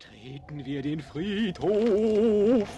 [0.00, 2.68] Betreten wir den Friedhof.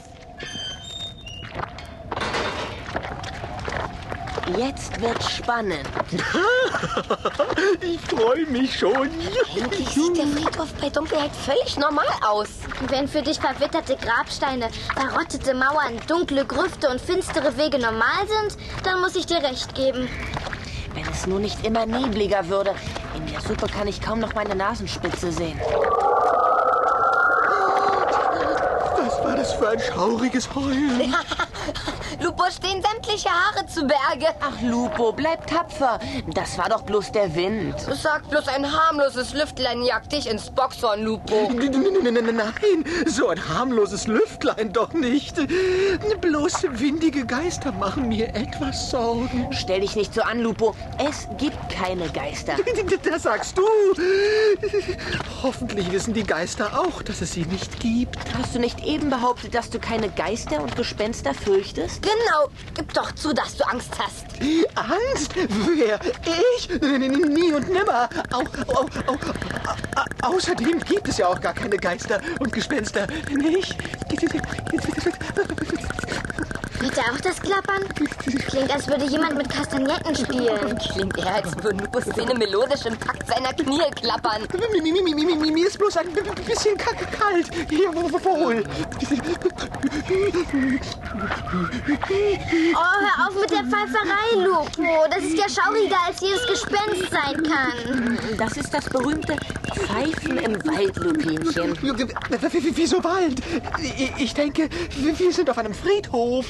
[4.58, 5.88] Jetzt wird's spannend.
[7.80, 9.08] ich freue mich schon.
[9.56, 12.48] Eigentlich sieht der Friedhof bei Dunkelheit völlig normal aus.
[12.88, 19.00] Wenn für dich verwitterte Grabsteine, verrottete Mauern, dunkle Grüfte und finstere Wege normal sind, dann
[19.00, 20.08] muss ich dir recht geben.
[20.94, 22.74] Wenn es nur nicht immer nebliger würde.
[23.14, 25.60] In der Suppe kann ich kaum noch meine Nasenspitze sehen.
[29.62, 31.14] Für ein schauriges Heulen?
[32.20, 34.26] Lupo stehen sämtliche Haare zu Berge.
[34.40, 35.98] Ach, Lupo, bleib tapfer.
[36.34, 37.74] Das war doch bloß der Wind.
[37.80, 41.50] Sagt bloß ein harmloses Lüftlein jagt dich ins Boxhorn, Lupo.
[41.52, 45.36] Nein, so ein harmloses Lüftlein doch nicht.
[46.20, 49.48] Bloß windige Geister machen mir etwas Sorgen.
[49.52, 50.74] Stell dich nicht so an, Lupo.
[50.98, 52.56] Es gibt keine Geister.
[53.04, 53.62] Das sagst du.
[55.42, 58.16] Hoffentlich wissen die Geister auch, dass es sie nicht gibt.
[58.38, 62.01] Hast du nicht eben behauptet, dass du keine Geister und Gespenster fürchtest?
[62.02, 62.50] Genau.
[62.74, 64.26] Gib doch zu, dass du Angst hast.
[64.74, 65.34] Angst?
[65.36, 66.00] Wer?
[66.56, 66.68] Ich?
[66.68, 68.08] Nie und nimmer.
[68.32, 73.06] Au, au, au, au, außerdem gibt es ja auch gar keine Geister und Gespenster.
[73.30, 73.76] Nicht?
[76.82, 77.84] Hört er auch das Klappern?
[78.48, 80.76] Klingt, als würde jemand mit Kastagnetten spielen.
[80.78, 84.42] Klingt eher, als würden Lupus Zähne melodisch im Takt seiner Knie klappern.
[85.52, 87.46] Mir ist bloß ein bisschen kalt.
[87.70, 88.64] Jawohl.
[92.74, 95.06] Oh, hör auf mit der Pfeiferei, Lupo.
[95.08, 98.18] Das ist ja schauriger, als jedes Gespenst sein kann.
[98.36, 99.36] Das ist das berühmte
[99.92, 101.76] Pfeifen im Wald, Lupinchen.
[101.82, 103.42] Wieso Wald?
[104.18, 106.46] Ich denke, wir sind auf einem Friedhof.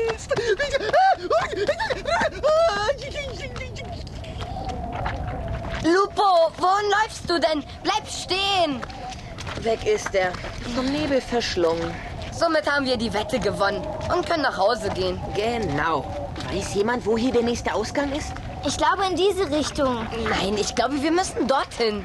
[0.00, 0.34] Geist!
[5.84, 7.62] Lupo, wohin läufst du denn?
[7.84, 8.80] Bleib stehen!
[9.62, 10.32] Weg ist er.
[10.74, 11.94] Vom Nebel verschlungen.
[12.32, 15.20] Somit haben wir die Wette gewonnen und können nach Hause gehen.
[15.36, 16.19] Genau.
[16.52, 18.32] Weiß jemand, wo hier der nächste Ausgang ist?
[18.66, 20.06] Ich glaube in diese Richtung.
[20.28, 22.04] Nein, ich glaube, wir müssen dorthin.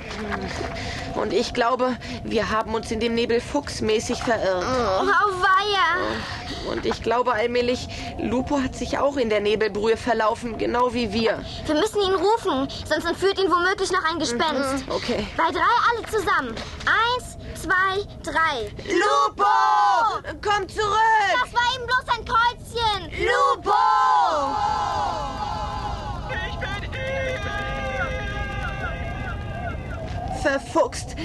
[1.15, 4.63] Und ich glaube, wir haben uns in dem Nebel fuchsmäßig verirrt.
[4.63, 5.05] Oh,
[5.41, 6.71] weia.
[6.71, 7.87] Und ich glaube allmählich,
[8.19, 11.43] Lupo hat sich auch in der Nebelbrühe verlaufen, genau wie wir.
[11.65, 14.85] Wir müssen ihn rufen, sonst entführt ihn womöglich noch ein Gespenst.
[14.89, 15.27] Okay.
[15.35, 16.55] Bei drei alle zusammen.
[16.85, 18.71] Eins, zwei, drei.
[18.93, 19.45] Lupo!
[20.43, 21.33] Komm zurück!
[21.43, 23.09] Das war eben bloß ein Kreuzchen.
[23.25, 23.73] Lupo!
[26.47, 27.39] Ich bin hier!
[30.45, 31.15] Verfuchst.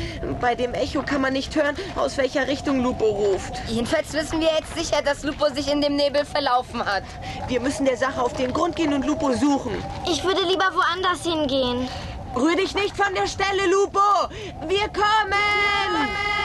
[0.40, 3.52] Bei dem Echo kann man nicht hören, aus welcher Richtung Lupo ruft.
[3.68, 7.02] Jedenfalls wissen wir jetzt sicher, dass Lupo sich in dem Nebel verlaufen hat.
[7.46, 9.72] Wir müssen der Sache auf den Grund gehen und Lupo suchen.
[10.10, 11.86] Ich würde lieber woanders hingehen.
[12.34, 14.00] Rühr dich nicht von der Stelle, Lupo!
[14.66, 16.39] Wir kommen!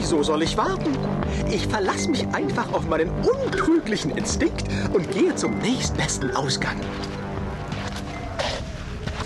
[0.00, 0.96] Wieso soll ich warten?
[1.50, 6.76] Ich verlasse mich einfach auf meinen untrüglichen Instinkt und gehe zum nächstbesten Ausgang.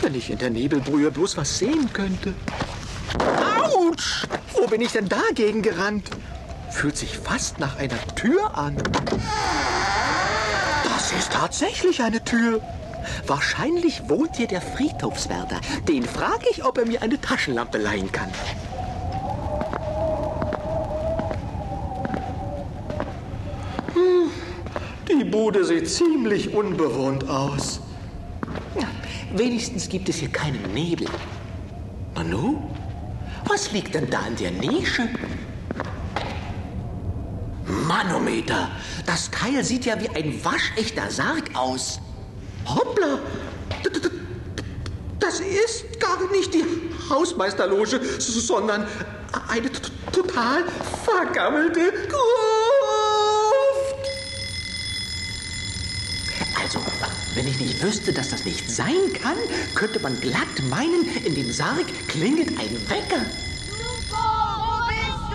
[0.00, 2.32] Wenn ich in der Nebelbrühe bloß was sehen könnte.
[3.62, 4.26] Autsch!
[4.54, 6.08] Wo bin ich denn dagegen gerannt?
[6.70, 8.76] Fühlt sich fast nach einer Tür an.
[10.84, 12.62] Das ist tatsächlich eine Tür.
[13.26, 15.60] Wahrscheinlich wohnt hier der Friedhofswärter.
[15.86, 18.32] Den frage ich, ob er mir eine Taschenlampe leihen kann.
[23.94, 24.30] Hm,
[25.08, 27.80] Die Bude sieht ziemlich unbewohnt aus.
[28.78, 28.86] Ja,
[29.34, 31.08] wenigstens gibt es hier keinen Nebel.
[32.14, 32.62] Manu?
[33.48, 35.08] Was liegt denn da in der Nische?
[37.88, 38.70] Manometer!
[39.06, 41.98] Das Teil sieht ja wie ein waschechter Sarg aus.
[42.66, 43.18] Hoppla!
[45.18, 46.64] Das ist gar nicht die
[47.08, 48.86] Hausmeisterloge, sondern
[49.48, 49.70] eine
[50.12, 50.64] total
[51.06, 52.51] vergammelte Gruft.
[56.62, 56.78] Also,
[57.34, 59.36] wenn ich nicht wüsste, dass das nicht sein kann,
[59.74, 63.26] könnte man glatt meinen, in dem Sarg klingelt ein Wecker.
[63.72, 64.22] Lupo,
[64.58, 65.32] wo bist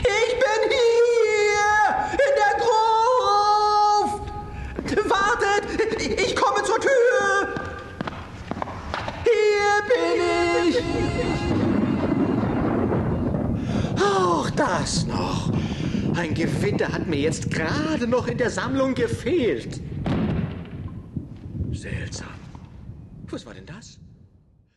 [0.00, 1.72] Ich bin hier!
[2.12, 4.24] In der Gruft!
[5.08, 5.64] Wartet!
[6.20, 7.54] Ich komme zur Tür!
[9.24, 10.20] Hier bin
[10.68, 10.76] ich!
[14.02, 15.33] Auch das noch.
[16.14, 19.80] Ein Gewitter hat mir jetzt gerade noch in der Sammlung gefehlt.
[21.72, 22.28] Seltsam.
[23.28, 23.98] Was war denn das?